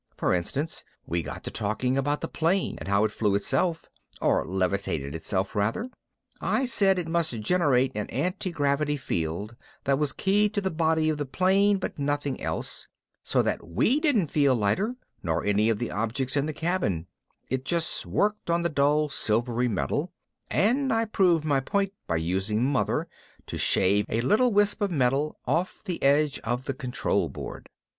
[0.17, 3.85] For instance, we got to talking about the plane and how it flew itself
[4.19, 5.91] or levitated itself, rather.
[6.41, 11.19] I said it must generate an antigravity field that was keyed to the body of
[11.19, 12.87] the plane but nothing else,
[13.21, 17.05] so that we didn't feel lighter, nor any of the objects in the cabin
[17.51, 20.11] it just worked on the dull silvery metal
[20.49, 23.07] and I proved my point by using Mother
[23.45, 27.69] to shave a little wisp of metal off the edge of the control board.